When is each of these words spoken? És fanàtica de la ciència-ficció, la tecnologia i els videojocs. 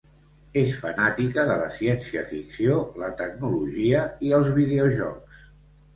És 0.61 0.71
fanàtica 0.85 1.43
de 1.49 1.57
la 1.59 1.67
ciència-ficció, 1.75 2.77
la 3.05 3.11
tecnologia 3.23 4.03
i 4.31 4.37
els 4.39 4.51
videojocs. 4.57 5.45